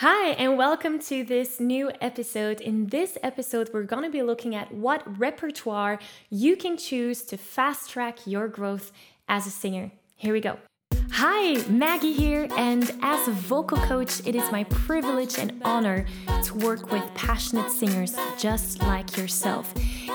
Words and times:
Hi, 0.00 0.30
and 0.30 0.56
welcome 0.56 0.98
to 1.10 1.24
this 1.24 1.60
new 1.60 1.90
episode. 2.00 2.62
In 2.62 2.86
this 2.86 3.18
episode, 3.22 3.68
we're 3.70 3.82
going 3.82 4.02
to 4.04 4.08
be 4.08 4.22
looking 4.22 4.54
at 4.54 4.72
what 4.72 5.02
repertoire 5.18 5.98
you 6.30 6.56
can 6.56 6.78
choose 6.78 7.20
to 7.24 7.36
fast 7.36 7.90
track 7.90 8.26
your 8.26 8.48
growth 8.48 8.92
as 9.28 9.46
a 9.46 9.50
singer. 9.50 9.92
Here 10.16 10.32
we 10.32 10.40
go. 10.40 10.56
Hi, 11.22 11.62
Maggie 11.68 12.14
here, 12.14 12.48
and 12.56 12.90
as 13.02 13.28
a 13.28 13.32
vocal 13.32 13.76
coach, 13.76 14.26
it 14.26 14.34
is 14.34 14.50
my 14.50 14.64
privilege 14.64 15.38
and 15.38 15.52
honor 15.66 16.06
to 16.44 16.54
work 16.54 16.90
with 16.90 17.04
passionate 17.12 17.70
singers 17.70 18.16
just 18.38 18.80
like 18.84 19.18
yourself. 19.18 19.70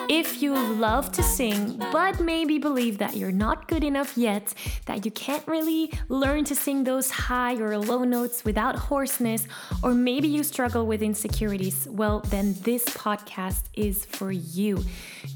If 0.10 0.42
you 0.42 0.56
love 0.56 1.12
to 1.12 1.22
sing, 1.22 1.78
but 1.92 2.20
maybe 2.20 2.58
believe 2.58 2.98
that 2.98 3.16
you're 3.16 3.32
not 3.32 3.68
good 3.68 3.84
enough 3.84 4.18
yet, 4.18 4.56
that 4.88 5.06
you 5.06 5.12
can't 5.12 5.48
really 5.48 5.94
learn 6.10 6.44
to 6.46 6.56
sing 6.56 6.84
those 6.84 7.12
high 7.12 7.56
or 7.58 7.78
low 7.78 8.04
notes 8.04 8.44
without 8.44 8.76
hoarseness, 8.76 9.48
or 9.84 9.94
maybe 9.94 10.28
you 10.28 10.44
struggle 10.44 10.88
with 10.88 11.04
insecurities, 11.04 11.88
well, 11.92 12.22
then 12.32 12.56
this 12.64 12.84
podcast 12.86 13.66
is 13.76 14.06
for 14.06 14.32
you. 14.32 14.84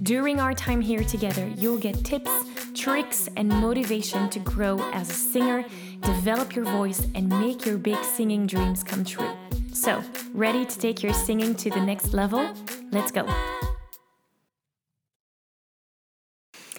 During 0.02 0.40
our 0.40 0.56
time 0.56 0.82
here 0.82 1.04
together, 1.04 1.48
you'll 1.56 1.78
get 1.78 2.04
tips, 2.04 2.32
tricks, 2.80 3.28
and 3.36 3.50
motivation 3.50 4.30
to 4.30 4.40
grow 4.40 4.80
as 4.94 5.10
a 5.10 5.14
singer, 5.14 5.66
develop 6.02 6.56
your 6.56 6.66
voice, 6.66 7.06
and 7.14 7.28
make 7.28 7.66
your 7.66 7.78
big 7.78 8.02
singing 8.04 8.48
dreams 8.48 8.84
come 8.84 9.04
true. 9.04 9.30
So, 9.74 10.02
ready 10.34 10.66
to 10.66 10.80
take 10.80 11.04
your 11.04 11.14
singing 11.14 11.56
to 11.56 11.70
the 11.70 11.82
next 11.82 12.14
level? 12.14 12.50
Let's 12.92 13.12
go. 13.12 13.28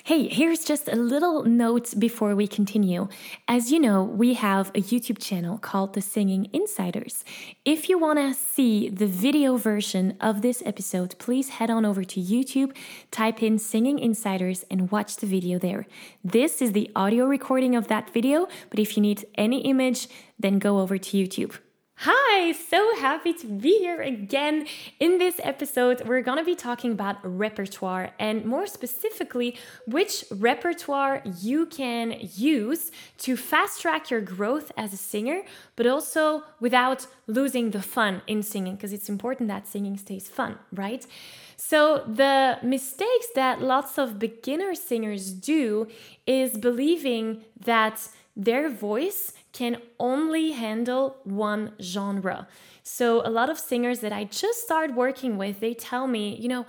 Hey, 0.03 0.29
here's 0.29 0.65
just 0.65 0.89
a 0.89 0.97
little 0.97 1.45
note 1.45 1.93
before 1.99 2.35
we 2.35 2.47
continue. 2.47 3.09
As 3.47 3.71
you 3.71 3.79
know, 3.79 4.03
we 4.03 4.33
have 4.35 4.71
a 4.71 4.81
YouTube 4.81 5.19
channel 5.19 5.59
called 5.59 5.93
The 5.93 6.01
Singing 6.01 6.49
Insiders. 6.55 7.23
If 7.67 7.89
you 7.89 7.99
want 7.99 8.19
to 8.19 8.33
see 8.33 8.89
the 8.89 9.07
video 9.07 9.59
version 9.59 10.17
of 10.19 10.41
this 10.41 10.63
episode, 10.65 11.19
please 11.19 11.51
head 11.51 11.71
on 11.71 11.85
over 11.85 12.03
to 12.03 12.21
YouTube, 12.21 12.75
type 13.11 13.43
in 13.43 13.59
Singing 13.59 13.99
Insiders, 13.99 14.65
and 14.71 14.91
watch 14.91 15.17
the 15.17 15.27
video 15.27 15.59
there. 15.59 15.87
This 16.25 16.63
is 16.63 16.73
the 16.73 16.91
audio 16.97 17.27
recording 17.27 17.77
of 17.77 17.89
that 17.89 18.09
video, 18.11 18.49
but 18.71 18.79
if 18.79 18.97
you 18.97 19.03
need 19.03 19.27
any 19.35 19.61
image, 19.61 20.09
then 20.39 20.59
go 20.59 20.79
over 20.79 20.97
to 20.97 21.17
YouTube. 21.17 21.59
Hi, 22.05 22.53
so 22.53 22.97
happy 22.97 23.35
to 23.35 23.47
be 23.47 23.77
here 23.77 24.01
again. 24.01 24.67
In 25.01 25.19
this 25.19 25.39
episode, 25.43 26.01
we're 26.07 26.23
going 26.23 26.39
to 26.39 26.45
be 26.45 26.55
talking 26.55 26.93
about 26.93 27.19
repertoire 27.23 28.15
and 28.19 28.47
more 28.47 28.67
specifically, 28.67 29.59
which 29.87 30.25
repertoire 30.31 31.21
you 31.43 31.67
can 31.67 32.17
use 32.19 32.91
to 33.19 33.37
fast 33.37 33.83
track 33.83 34.09
your 34.09 34.23
growth 34.23 34.73
as 34.79 34.95
a 34.95 34.97
singer, 34.97 35.43
but 35.77 35.87
also 35.87 36.43
without 36.59 37.07
losing 37.27 37.73
the 37.73 37.83
fun 37.83 38.23
in 38.27 38.43
singing, 38.43 38.77
because 38.77 38.95
it's 38.95 39.11
important 39.11 39.49
that 39.49 39.69
singing 39.69 39.99
stays 39.99 40.27
fun, 40.27 40.59
right? 40.73 41.07
So, 41.59 42.03
the 42.07 42.57
mistakes 42.63 43.27
that 43.35 43.61
lots 43.61 43.99
of 43.99 44.19
beginner 44.19 44.75
singers 44.75 45.33
do 45.33 45.87
is 46.27 46.57
believing 46.57 47.45
that 47.63 48.09
their 48.37 48.71
voice 48.71 49.33
can 49.53 49.79
only 49.99 50.53
handle 50.53 51.17
one 51.25 51.73
genre. 51.81 52.49
So 52.83 53.27
a 53.27 53.31
lot 53.31 53.51
of 53.51 53.59
singers 53.59 54.01
that 54.01 54.13
I 54.13 54.25
just 54.25 54.63
started 54.63 54.97
working 54.97 55.37
with, 55.37 55.61
they 55.61 55.75
tell 55.75 56.07
me, 56.07 56.37
you 56.37 56.49
know, 56.49 56.67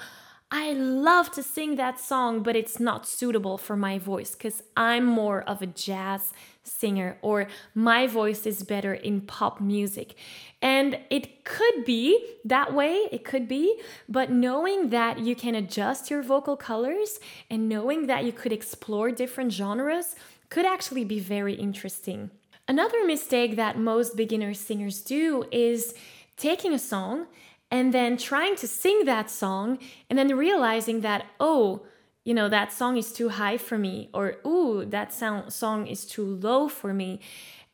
I 0.53 0.73
love 0.73 1.31
to 1.31 1.44
sing 1.44 1.78
that 1.78 1.98
song, 1.98 2.44
but 2.44 2.58
it's 2.58 2.78
not 2.78 3.08
suitable 3.08 3.58
for 3.58 3.78
my 3.78 3.98
voice 3.98 4.31
because 4.31 4.64
I'm 4.76 5.06
more 5.06 5.44
of 5.44 5.62
a 5.62 5.66
jazz 5.66 6.34
singer 6.64 7.18
or 7.22 7.48
my 7.73 8.06
voice 8.06 8.46
is 8.46 8.64
better 8.64 8.94
in 8.94 9.22
pop 9.22 9.62
music. 9.62 10.16
And 10.62 11.00
it 11.09 11.46
could 11.46 11.86
be 11.86 12.36
that 12.44 12.73
way, 12.73 13.08
it 13.14 13.23
could 13.23 13.48
be, 13.48 13.80
but 14.09 14.30
knowing 14.30 14.90
that 14.90 15.20
you 15.20 15.36
can 15.36 15.56
adjust 15.56 16.12
your 16.12 16.22
vocal 16.22 16.58
colors 16.58 17.22
and 17.50 17.70
knowing 17.70 18.08
that 18.08 18.25
you 18.25 18.34
could 18.34 18.52
explore 18.52 19.09
different 19.09 19.53
genres 19.53 20.18
could 20.51 20.66
actually 20.66 21.06
be 21.06 21.19
very 21.19 21.56
interesting. 21.56 22.29
Another 22.67 23.03
mistake 23.06 23.56
that 23.56 23.79
most 23.79 24.16
beginner 24.16 24.53
singers 24.53 25.01
do 25.01 25.45
is 25.51 25.95
taking 26.38 26.73
a 26.73 26.79
song 26.79 27.25
and 27.72 27.94
then 27.94 28.17
trying 28.17 28.56
to 28.57 28.67
sing 28.67 29.06
that 29.06 29.31
song 29.31 29.79
and 30.09 30.19
then 30.19 30.35
realizing 30.35 31.01
that, 31.01 31.25
oh, 31.39 31.85
you 32.25 32.34
know, 32.34 32.50
that 32.50 32.72
song 32.72 32.97
is 32.97 33.13
too 33.13 33.29
high 33.29 33.57
for 33.57 33.78
me, 33.78 34.09
or 34.13 34.35
ooh, 34.45 34.85
that 34.85 35.12
sound, 35.12 35.51
song 35.53 35.88
is 35.88 36.06
too 36.06 36.25
low 36.25 36.68
for 36.68 36.94
me. 36.94 37.22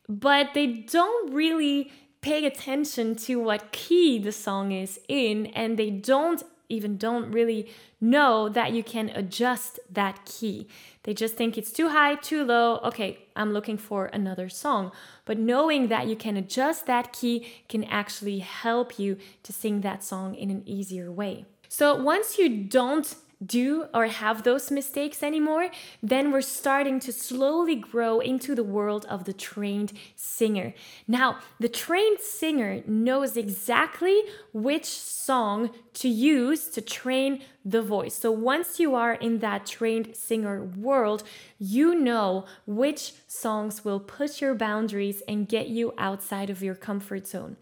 But 0.08 0.54
they 0.54 0.68
don't 0.68 1.34
really 1.34 1.92
pay 2.20 2.46
attention 2.46 3.16
to 3.16 3.40
what 3.40 3.72
key 3.72 4.18
the 4.18 4.32
song 4.32 4.72
is 4.72 5.00
in, 5.08 5.46
and 5.46 5.76
they 5.76 5.90
don't 5.90 6.42
even 6.68 6.96
don't 6.96 7.30
really 7.32 7.70
know 8.00 8.48
that 8.48 8.72
you 8.72 8.82
can 8.82 9.08
adjust 9.10 9.80
that 9.90 10.24
key. 10.24 10.68
They 11.04 11.14
just 11.14 11.36
think 11.36 11.56
it's 11.56 11.72
too 11.72 11.88
high, 11.88 12.16
too 12.16 12.44
low. 12.44 12.78
Okay, 12.84 13.26
I'm 13.34 13.52
looking 13.52 13.78
for 13.78 14.06
another 14.06 14.48
song. 14.48 14.92
But 15.24 15.38
knowing 15.38 15.88
that 15.88 16.06
you 16.06 16.16
can 16.16 16.36
adjust 16.36 16.86
that 16.86 17.12
key 17.12 17.46
can 17.68 17.84
actually 17.84 18.40
help 18.40 18.98
you 18.98 19.16
to 19.42 19.52
sing 19.52 19.80
that 19.80 20.04
song 20.04 20.34
in 20.34 20.50
an 20.50 20.62
easier 20.66 21.10
way. 21.10 21.46
So 21.68 21.94
once 21.94 22.38
you 22.38 22.64
don't 22.64 23.14
do 23.44 23.86
or 23.94 24.06
have 24.06 24.42
those 24.42 24.70
mistakes 24.70 25.22
anymore, 25.22 25.70
then 26.02 26.32
we're 26.32 26.40
starting 26.40 26.98
to 27.00 27.12
slowly 27.12 27.76
grow 27.76 28.20
into 28.20 28.54
the 28.54 28.64
world 28.64 29.06
of 29.06 29.24
the 29.24 29.32
trained 29.32 29.92
singer. 30.16 30.74
Now, 31.06 31.38
the 31.60 31.68
trained 31.68 32.20
singer 32.20 32.82
knows 32.86 33.36
exactly 33.36 34.22
which 34.52 34.86
song 34.86 35.70
to 35.94 36.08
use 36.08 36.68
to 36.68 36.80
train 36.80 37.42
the 37.64 37.82
voice. 37.82 38.14
So 38.14 38.30
once 38.32 38.80
you 38.80 38.94
are 38.94 39.14
in 39.14 39.38
that 39.40 39.66
trained 39.66 40.16
singer 40.16 40.64
world, 40.64 41.22
you 41.58 41.94
know 41.94 42.46
which 42.66 43.12
songs 43.26 43.84
will 43.84 44.00
push 44.00 44.40
your 44.40 44.54
boundaries 44.54 45.22
and 45.28 45.48
get 45.48 45.68
you 45.68 45.92
outside 45.98 46.50
of 46.50 46.62
your 46.62 46.74
comfort 46.74 47.26
zone. 47.26 47.56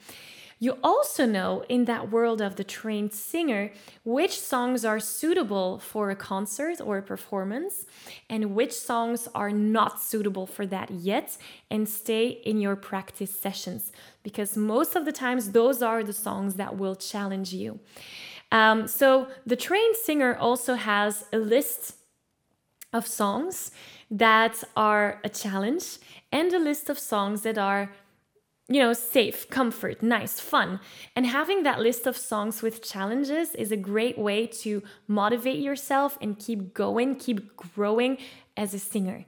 You 0.59 0.79
also 0.83 1.27
know 1.27 1.65
in 1.69 1.85
that 1.85 2.11
world 2.11 2.41
of 2.41 2.57
the 2.57 2.65
trained 2.65 3.13
singer 3.13 3.73
which 4.05 4.41
songs 4.41 4.85
are 4.87 4.99
suitable 4.99 5.79
for 5.79 6.09
a 6.09 6.17
concert 6.17 6.81
or 6.81 6.97
a 6.97 7.03
performance 7.03 7.85
and 8.31 8.55
which 8.55 8.73
songs 8.73 9.29
are 9.35 9.51
not 9.51 10.01
suitable 10.01 10.47
for 10.47 10.65
that 10.67 10.91
yet 10.91 11.37
and 11.71 11.87
stay 11.87 12.29
in 12.29 12.59
your 12.59 12.75
practice 12.75 13.39
sessions 13.39 13.93
because 14.23 14.57
most 14.57 14.97
of 14.97 15.05
the 15.05 15.13
times 15.13 15.51
those 15.51 15.83
are 15.83 16.03
the 16.03 16.15
songs 16.15 16.55
that 16.55 16.79
will 16.79 16.97
challenge 16.97 17.53
you. 17.53 17.79
Um, 18.51 18.87
so 18.87 19.29
the 19.45 19.57
trained 19.57 19.97
singer 19.97 20.35
also 20.37 20.75
has 20.75 21.27
a 21.33 21.39
list 21.39 21.97
of 22.95 23.07
songs 23.07 23.73
that 24.11 24.65
are 24.75 25.21
a 25.23 25.29
challenge 25.29 25.99
and 26.33 26.53
a 26.53 26.59
list 26.59 26.89
of 26.89 26.99
songs 26.99 27.43
that 27.43 27.59
are 27.59 27.91
you 28.69 28.81
know, 28.81 28.93
safe, 28.93 29.49
comfort, 29.49 30.03
nice, 30.03 30.41
fun. 30.41 30.81
And 31.15 31.27
having 31.27 31.63
that 31.63 31.79
list 31.79 32.07
of 32.07 32.17
songs 32.17 32.63
with 32.63 32.83
challenges 32.83 33.55
is 33.55 33.71
a 33.71 33.77
great 33.77 34.19
way 34.19 34.47
to 34.63 34.83
motivate 35.07 35.61
yourself 35.61 36.19
and 36.21 36.37
keep 36.37 36.75
going, 36.75 37.15
keep 37.15 37.57
growing 37.57 38.19
as 38.57 38.75
a 38.75 38.79
singer. 38.81 39.25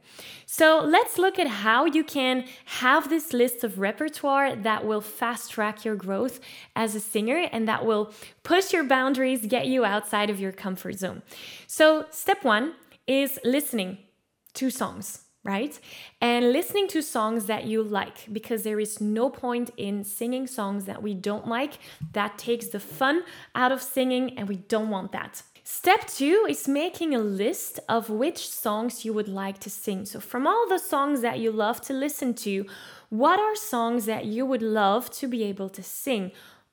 So 0.47 0.83
let's 0.85 1.19
look 1.19 1.39
at 1.39 1.47
how 1.47 1.85
you 1.85 2.03
can 2.03 2.47
have 2.65 3.11
this 3.11 3.33
list 3.33 3.63
of 3.63 3.79
repertoire 3.79 4.57
that 4.57 4.85
will 4.85 5.03
fast 5.03 5.53
track 5.53 5.85
your 5.85 5.95
growth 5.95 6.41
as 6.75 6.97
a 6.97 7.01
singer 7.01 7.49
and 7.53 7.69
that 7.69 7.87
will 7.87 8.13
push 8.43 8.73
your 8.73 8.85
boundaries, 8.85 9.47
get 9.47 9.69
you 9.69 9.85
outside 9.85 10.31
of 10.31 10.41
your 10.41 10.53
comfort 10.53 10.99
zone. 10.99 11.23
So, 11.69 12.07
step 12.11 12.43
one 12.43 12.75
is 13.07 13.39
listening 13.45 13.99
to 14.55 14.71
songs 14.71 15.28
right? 15.45 15.79
And 16.21 16.53
listening 16.53 16.89
to 16.89 17.03
songs 17.03 17.47
that 17.47 17.65
you 17.65 17.83
like 17.83 18.33
because 18.33 18.63
there 18.63 18.81
is 18.81 19.01
no 19.01 19.31
point 19.31 19.71
in 19.77 20.05
singing 20.05 20.47
songs 20.47 20.85
that 20.85 21.03
we 21.03 21.15
don't 21.15 21.47
like. 21.47 21.79
That 22.13 22.39
takes 22.39 22.69
the 22.69 22.81
fun 22.81 23.23
out 23.55 23.73
of 23.73 23.83
singing, 23.83 24.39
and 24.39 24.49
we 24.49 24.57
don't 24.57 24.91
want 24.91 25.13
that. 25.13 25.43
Step 25.71 26.07
two 26.07 26.47
is 26.49 26.67
making 26.67 27.15
a 27.15 27.19
list 27.19 27.79
of 27.91 28.09
which 28.09 28.49
songs 28.49 29.05
you 29.05 29.13
would 29.13 29.29
like 29.29 29.59
to 29.61 29.69
sing. 29.69 30.07
So, 30.07 30.19
from 30.19 30.47
all 30.47 30.67
the 30.67 30.79
songs 30.79 31.21
that 31.21 31.41
you 31.41 31.53
love 31.53 31.83
to 31.83 31.93
listen 31.93 32.33
to, 32.47 32.65
what 33.11 33.39
are 33.39 33.55
songs 33.55 34.07
that 34.07 34.25
you 34.25 34.47
would 34.47 34.63
love 34.63 35.11
to 35.11 35.29
be 35.29 35.45
able 35.45 35.69
to 35.69 35.83
sing? 35.83 36.33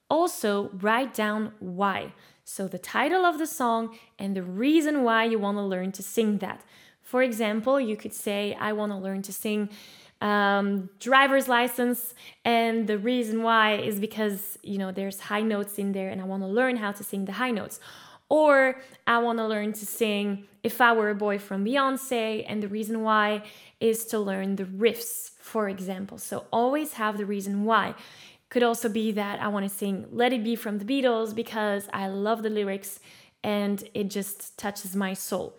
Also, 0.09 0.69
write 0.73 1.13
down 1.13 1.51
why. 1.59 2.13
So, 2.45 2.69
the 2.69 2.79
title 2.79 3.25
of 3.25 3.37
the 3.37 3.47
song 3.47 3.97
and 4.17 4.33
the 4.33 4.43
reason 4.43 5.03
why 5.03 5.25
you 5.25 5.39
want 5.39 5.57
to 5.57 5.63
learn 5.63 5.91
to 5.91 6.01
sing 6.01 6.37
that. 6.37 6.63
For 7.05 7.21
example, 7.21 7.79
you 7.79 7.95
could 7.95 8.13
say, 8.13 8.57
I 8.59 8.73
want 8.73 8.91
to 8.91 8.97
learn 8.97 9.21
to 9.21 9.31
sing 9.31 9.69
um, 10.21 10.89
driver's 10.99 11.47
license, 11.47 12.15
and 12.43 12.87
the 12.87 12.97
reason 12.97 13.43
why 13.43 13.75
is 13.75 13.99
because, 13.99 14.57
you 14.63 14.79
know, 14.79 14.91
there's 14.91 15.19
high 15.19 15.43
notes 15.43 15.77
in 15.77 15.91
there 15.91 16.09
and 16.09 16.19
I 16.19 16.23
want 16.23 16.41
to 16.41 16.47
learn 16.47 16.77
how 16.77 16.91
to 16.93 17.03
sing 17.03 17.25
the 17.25 17.33
high 17.33 17.51
notes. 17.51 17.79
Or 18.27 18.81
I 19.05 19.19
want 19.19 19.37
to 19.37 19.45
learn 19.45 19.73
to 19.73 19.85
sing 19.85 20.45
If 20.63 20.81
I 20.81 20.93
Were 20.93 21.11
a 21.11 21.15
Boy 21.15 21.37
from 21.37 21.63
Beyonce, 21.63 22.43
and 22.47 22.63
the 22.63 22.67
reason 22.67 23.03
why 23.03 23.43
is 23.79 24.05
to 24.05 24.17
learn 24.17 24.55
the 24.55 24.65
riffs, 24.65 25.29
for 25.39 25.69
example. 25.69 26.17
So 26.17 26.47
always 26.51 26.93
have 26.93 27.19
the 27.19 27.25
reason 27.27 27.65
why. 27.65 27.93
Could 28.49 28.63
also 28.63 28.89
be 28.89 29.11
that 29.11 29.39
I 29.39 29.47
want 29.49 29.69
to 29.69 29.69
sing 29.69 30.07
Let 30.11 30.33
It 30.33 30.43
Be 30.43 30.55
from 30.55 30.79
the 30.79 30.85
Beatles 30.85 31.35
because 31.35 31.87
I 31.93 32.07
love 32.07 32.41
the 32.41 32.49
lyrics 32.49 32.99
and 33.43 33.83
it 33.93 34.09
just 34.09 34.57
touches 34.57 34.95
my 34.95 35.13
soul. 35.13 35.55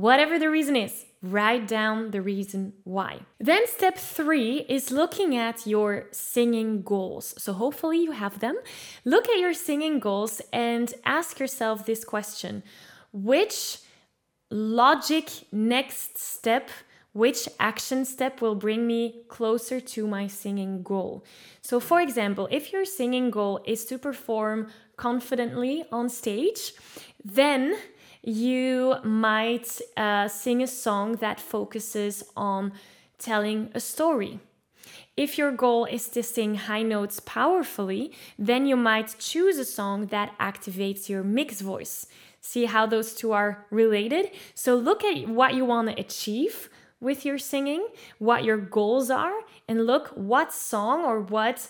Whatever 0.00 0.38
the 0.38 0.48
reason 0.48 0.76
is, 0.76 1.04
write 1.20 1.68
down 1.68 2.10
the 2.10 2.22
reason 2.22 2.72
why. 2.84 3.20
Then, 3.38 3.66
step 3.66 3.98
three 3.98 4.60
is 4.60 4.90
looking 4.90 5.36
at 5.36 5.66
your 5.66 6.06
singing 6.10 6.80
goals. 6.80 7.34
So, 7.36 7.52
hopefully, 7.52 7.98
you 7.98 8.12
have 8.12 8.40
them. 8.40 8.56
Look 9.04 9.28
at 9.28 9.38
your 9.38 9.52
singing 9.52 10.00
goals 10.00 10.40
and 10.54 10.94
ask 11.04 11.38
yourself 11.38 11.84
this 11.84 12.02
question 12.02 12.62
Which 13.12 13.80
logic 14.50 15.26
next 15.52 16.16
step? 16.16 16.70
Which 17.12 17.46
action 17.58 18.06
step 18.06 18.40
will 18.40 18.54
bring 18.54 18.86
me 18.86 19.24
closer 19.28 19.80
to 19.80 20.06
my 20.06 20.28
singing 20.28 20.82
goal? 20.82 21.26
So, 21.60 21.78
for 21.78 22.00
example, 22.00 22.48
if 22.50 22.72
your 22.72 22.86
singing 22.86 23.30
goal 23.30 23.60
is 23.66 23.84
to 23.86 23.98
perform 23.98 24.68
confidently 24.96 25.84
on 25.92 26.08
stage, 26.08 26.72
then 27.22 27.76
you 28.22 28.96
might 29.02 29.80
uh, 29.96 30.28
sing 30.28 30.62
a 30.62 30.66
song 30.66 31.16
that 31.16 31.40
focuses 31.40 32.22
on 32.36 32.72
telling 33.18 33.70
a 33.74 33.80
story. 33.80 34.40
If 35.16 35.36
your 35.36 35.52
goal 35.52 35.84
is 35.84 36.08
to 36.10 36.22
sing 36.22 36.54
high 36.54 36.82
notes 36.82 37.20
powerfully, 37.20 38.12
then 38.38 38.66
you 38.66 38.76
might 38.76 39.16
choose 39.18 39.58
a 39.58 39.64
song 39.64 40.06
that 40.06 40.36
activates 40.38 41.08
your 41.08 41.22
mixed 41.22 41.60
voice. 41.60 42.06
See 42.40 42.64
how 42.64 42.86
those 42.86 43.14
two 43.14 43.32
are 43.32 43.66
related? 43.70 44.30
So 44.54 44.74
look 44.76 45.04
at 45.04 45.28
what 45.28 45.54
you 45.54 45.64
want 45.64 45.88
to 45.88 46.00
achieve 46.00 46.70
with 47.00 47.24
your 47.24 47.38
singing, 47.38 47.86
what 48.18 48.44
your 48.44 48.56
goals 48.56 49.10
are, 49.10 49.40
and 49.68 49.86
look 49.86 50.08
what 50.08 50.52
song 50.52 51.04
or 51.04 51.20
what 51.20 51.68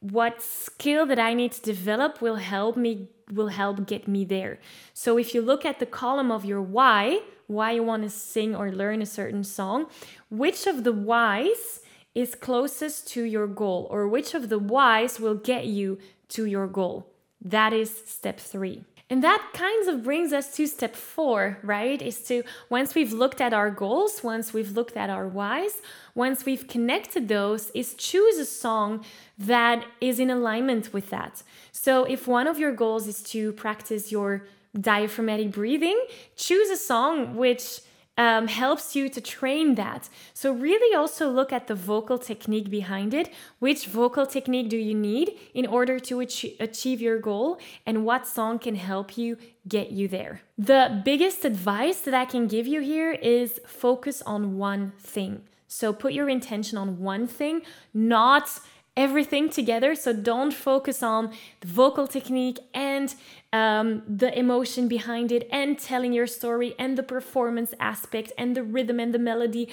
what 0.00 0.42
skill 0.42 1.06
that 1.06 1.18
I 1.18 1.34
need 1.34 1.52
to 1.52 1.62
develop 1.62 2.20
will 2.20 2.36
help 2.36 2.76
me 2.76 3.08
will 3.30 3.48
help 3.48 3.86
get 3.86 4.08
me 4.08 4.24
there. 4.24 4.58
So 4.92 5.16
if 5.16 5.34
you 5.34 5.40
look 5.40 5.64
at 5.64 5.78
the 5.78 5.86
column 5.86 6.32
of 6.32 6.44
your 6.44 6.60
why, 6.60 7.20
why 7.46 7.72
you 7.72 7.82
want 7.82 8.02
to 8.02 8.10
sing 8.10 8.56
or 8.56 8.72
learn 8.72 9.02
a 9.02 9.06
certain 9.06 9.44
song, 9.44 9.86
which 10.30 10.66
of 10.66 10.82
the 10.82 10.92
whys 10.92 11.80
is 12.14 12.34
closest 12.34 13.06
to 13.08 13.22
your 13.22 13.46
goal 13.46 13.86
or 13.90 14.08
which 14.08 14.34
of 14.34 14.48
the 14.48 14.58
whys 14.58 15.20
will 15.20 15.36
get 15.36 15.66
you 15.66 15.98
to 16.30 16.44
your 16.44 16.66
goal? 16.66 17.06
That 17.40 17.72
is 17.72 18.02
step 18.06 18.40
3. 18.40 18.84
And 19.10 19.24
that 19.24 19.50
kind 19.52 19.88
of 19.88 20.04
brings 20.04 20.32
us 20.32 20.54
to 20.54 20.68
step 20.68 20.94
four, 20.94 21.58
right? 21.64 22.00
Is 22.00 22.22
to 22.28 22.44
once 22.68 22.94
we've 22.94 23.12
looked 23.12 23.40
at 23.40 23.52
our 23.52 23.68
goals, 23.68 24.22
once 24.22 24.52
we've 24.52 24.70
looked 24.70 24.96
at 24.96 25.10
our 25.10 25.26
whys, 25.26 25.82
once 26.14 26.46
we've 26.46 26.68
connected 26.68 27.26
those, 27.26 27.70
is 27.70 27.94
choose 27.94 28.38
a 28.38 28.44
song 28.46 29.04
that 29.36 29.84
is 30.00 30.20
in 30.20 30.30
alignment 30.30 30.92
with 30.92 31.10
that. 31.10 31.42
So 31.72 32.04
if 32.04 32.28
one 32.28 32.46
of 32.46 32.60
your 32.60 32.72
goals 32.72 33.08
is 33.08 33.20
to 33.34 33.52
practice 33.54 34.12
your 34.12 34.46
diaphragmatic 34.80 35.50
breathing, 35.50 36.00
choose 36.36 36.70
a 36.70 36.76
song 36.76 37.34
which 37.34 37.80
um, 38.16 38.48
helps 38.48 38.94
you 38.94 39.08
to 39.08 39.20
train 39.20 39.76
that. 39.76 40.08
So, 40.34 40.52
really 40.52 40.94
also 40.94 41.30
look 41.30 41.52
at 41.52 41.66
the 41.66 41.74
vocal 41.74 42.18
technique 42.18 42.70
behind 42.70 43.14
it. 43.14 43.32
Which 43.58 43.86
vocal 43.86 44.26
technique 44.26 44.68
do 44.68 44.76
you 44.76 44.94
need 44.94 45.38
in 45.54 45.66
order 45.66 45.98
to 45.98 46.20
achieve 46.20 47.00
your 47.00 47.18
goal, 47.18 47.58
and 47.86 48.04
what 48.04 48.26
song 48.26 48.58
can 48.58 48.74
help 48.74 49.16
you 49.16 49.38
get 49.66 49.90
you 49.90 50.08
there? 50.08 50.42
The 50.58 51.02
biggest 51.04 51.44
advice 51.44 52.00
that 52.00 52.14
I 52.14 52.24
can 52.24 52.46
give 52.46 52.66
you 52.66 52.80
here 52.80 53.12
is 53.12 53.60
focus 53.66 54.22
on 54.22 54.58
one 54.58 54.92
thing. 54.98 55.42
So, 55.66 55.92
put 55.92 56.12
your 56.12 56.28
intention 56.28 56.76
on 56.76 56.98
one 56.98 57.26
thing, 57.26 57.62
not 57.94 58.60
everything 59.00 59.48
together. 59.48 59.94
So 59.94 60.12
don't 60.12 60.52
focus 60.52 61.02
on 61.02 61.32
the 61.62 61.68
vocal 61.68 62.06
technique 62.06 62.58
and 62.74 63.14
um, 63.52 64.02
the 64.06 64.30
emotion 64.38 64.88
behind 64.88 65.32
it 65.32 65.48
and 65.50 65.78
telling 65.78 66.12
your 66.12 66.26
story 66.26 66.74
and 66.78 66.98
the 66.98 67.02
performance 67.02 67.72
aspect 67.80 68.30
and 68.36 68.54
the 68.54 68.62
rhythm 68.62 69.00
and 69.00 69.14
the 69.14 69.18
melody 69.18 69.70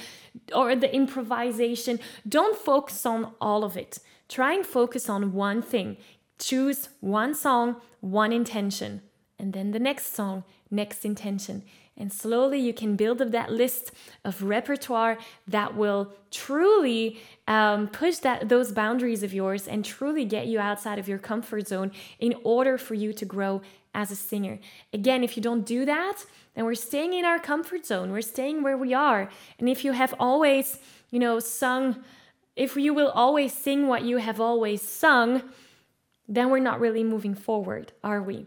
or 0.55 0.75
the 0.75 0.91
improvisation. 1.01 1.99
Don't 2.37 2.57
focus 2.57 3.05
on 3.05 3.33
all 3.41 3.65
of 3.65 3.75
it. 3.75 3.99
Try 4.29 4.53
and 4.53 4.65
focus 4.65 5.09
on 5.09 5.33
one 5.33 5.61
thing. 5.61 5.97
Choose 6.39 6.89
one 7.01 7.33
song, 7.35 7.67
one 7.99 8.31
intention, 8.31 9.01
and 9.39 9.53
then 9.53 9.71
the 9.71 9.79
next 9.79 10.15
song, 10.15 10.43
next 10.69 11.05
intention. 11.05 11.63
And 11.99 12.13
slowly 12.13 12.59
you 12.59 12.73
can 12.73 12.95
build 12.95 13.21
up 13.21 13.31
that 13.31 13.51
list 13.51 13.91
of 14.23 14.43
repertoire 14.43 15.17
that 15.47 15.75
will 15.75 16.13
truly 16.29 17.19
um, 17.47 17.87
push 17.87 18.17
that 18.17 18.49
those 18.49 18.71
boundaries 18.71 19.23
of 19.23 19.33
yours 19.33 19.67
and 19.67 19.83
truly 19.83 20.23
get 20.23 20.45
you 20.45 20.59
outside 20.59 20.99
of 20.99 21.07
your 21.07 21.17
comfort 21.17 21.67
zone 21.67 21.91
in 22.19 22.35
order 22.43 22.77
for 22.77 22.93
you 22.93 23.13
to 23.13 23.25
grow 23.25 23.61
as 23.95 24.11
a 24.11 24.15
singer. 24.15 24.59
Again, 24.93 25.23
if 25.23 25.35
you 25.35 25.41
don't 25.41 25.65
do 25.65 25.85
that, 25.85 26.23
then 26.53 26.65
we're 26.65 26.75
staying 26.75 27.13
in 27.13 27.25
our 27.25 27.39
comfort 27.39 27.85
zone. 27.85 28.11
We're 28.11 28.21
staying 28.21 28.61
where 28.61 28.77
we 28.77 28.93
are. 28.93 29.29
And 29.57 29.67
if 29.67 29.83
you 29.83 29.93
have 29.93 30.13
always, 30.19 30.79
you 31.09 31.17
know, 31.17 31.39
sung, 31.39 32.03
if 32.55 32.75
you 32.75 32.93
will 32.93 33.09
always 33.09 33.53
sing 33.53 33.87
what 33.87 34.03
you 34.03 34.17
have 34.17 34.39
always 34.39 34.83
sung, 34.83 35.41
then 36.27 36.51
we're 36.51 36.59
not 36.59 36.79
really 36.79 37.03
moving 37.03 37.33
forward, 37.33 37.93
are 38.03 38.21
we? 38.21 38.45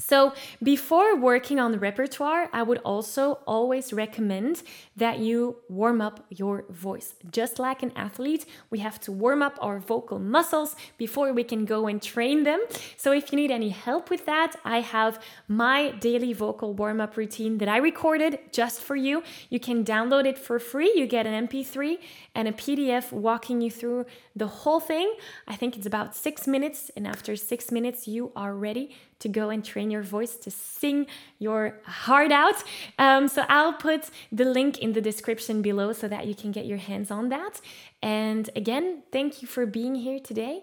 So, 0.00 0.32
before 0.62 1.16
working 1.16 1.58
on 1.58 1.72
the 1.72 1.78
repertoire, 1.78 2.48
I 2.52 2.62
would 2.62 2.78
also 2.78 3.40
always 3.48 3.92
recommend 3.92 4.62
that 4.96 5.18
you 5.18 5.56
warm 5.68 6.00
up 6.00 6.24
your 6.30 6.66
voice. 6.70 7.14
Just 7.32 7.58
like 7.58 7.82
an 7.82 7.90
athlete, 7.96 8.46
we 8.70 8.78
have 8.78 9.00
to 9.00 9.10
warm 9.10 9.42
up 9.42 9.58
our 9.60 9.80
vocal 9.80 10.20
muscles 10.20 10.76
before 10.98 11.32
we 11.32 11.42
can 11.42 11.64
go 11.64 11.88
and 11.88 12.00
train 12.00 12.44
them. 12.44 12.60
So, 12.96 13.10
if 13.10 13.32
you 13.32 13.36
need 13.36 13.50
any 13.50 13.70
help 13.70 14.08
with 14.08 14.24
that, 14.26 14.54
I 14.64 14.82
have 14.82 15.20
my 15.48 15.90
daily 15.90 16.32
vocal 16.32 16.74
warm 16.74 17.00
up 17.00 17.16
routine 17.16 17.58
that 17.58 17.68
I 17.68 17.78
recorded 17.78 18.38
just 18.52 18.80
for 18.80 18.94
you. 18.94 19.24
You 19.50 19.58
can 19.58 19.84
download 19.84 20.26
it 20.26 20.38
for 20.38 20.60
free. 20.60 20.92
You 20.94 21.08
get 21.08 21.26
an 21.26 21.48
MP3 21.48 21.98
and 22.36 22.46
a 22.46 22.52
PDF 22.52 23.10
walking 23.10 23.60
you 23.60 23.70
through 23.72 24.06
the 24.36 24.46
whole 24.46 24.78
thing. 24.78 25.12
I 25.48 25.56
think 25.56 25.76
it's 25.76 25.86
about 25.86 26.14
six 26.14 26.46
minutes, 26.46 26.92
and 26.96 27.04
after 27.04 27.34
six 27.34 27.72
minutes, 27.72 28.06
you 28.06 28.30
are 28.36 28.54
ready 28.54 28.94
to 29.20 29.28
go 29.28 29.50
and 29.50 29.64
train 29.64 29.90
your 29.90 30.02
voice 30.02 30.36
to 30.36 30.50
sing 30.50 31.06
your 31.38 31.78
heart 31.84 32.32
out. 32.32 32.62
Um, 32.98 33.28
so 33.28 33.44
I'll 33.48 33.72
put 33.72 34.10
the 34.30 34.44
link 34.44 34.78
in 34.78 34.92
the 34.92 35.00
description 35.00 35.62
below 35.62 35.92
so 35.92 36.08
that 36.08 36.26
you 36.26 36.34
can 36.34 36.52
get 36.52 36.66
your 36.66 36.78
hands 36.78 37.10
on 37.10 37.28
that. 37.30 37.60
And 38.02 38.48
again, 38.54 39.02
thank 39.10 39.42
you 39.42 39.48
for 39.48 39.66
being 39.66 39.94
here 39.96 40.20
today. 40.20 40.62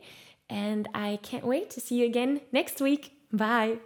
And 0.49 0.87
I 0.93 1.19
can't 1.23 1.45
wait 1.45 1.69
to 1.71 1.79
see 1.79 1.95
you 1.99 2.05
again 2.05 2.41
next 2.51 2.79
week. 2.79 3.13
Bye. 3.31 3.79